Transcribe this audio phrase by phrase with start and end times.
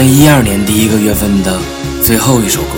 [0.00, 1.60] 二零一二年第一个月份的
[2.02, 2.68] 最后一首歌。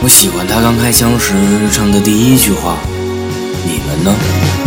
[0.00, 1.34] 我喜欢他刚开箱时
[1.72, 2.78] 唱的第一句话
[3.64, 4.65] 你们呢？